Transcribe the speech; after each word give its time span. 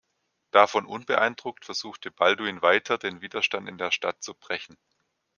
Davon 0.49 0.87
unbeeindruckt 0.87 1.63
versuchte 1.63 2.09
Balduin 2.09 2.63
weiter, 2.63 2.97
den 2.97 3.21
Widerstand 3.21 3.69
in 3.69 3.77
der 3.77 3.91
Stadt 3.91 4.23
zu 4.23 4.33
brechen. 4.33 4.75